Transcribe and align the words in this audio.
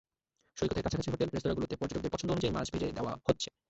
সৈকতের 0.57 0.83
কাছাকাছি 0.85 1.09
হোটেল– 1.11 1.31
রেস্তোরাঁগুলোতে 1.31 1.75
পর্যটকদের 1.75 2.13
পছন্দ 2.13 2.29
অনুযায়ী 2.31 2.53
মাছ 2.53 2.67
ভেজে 2.73 2.95
দেওয়া 2.97 3.13
হচ্ছে। 3.27 3.49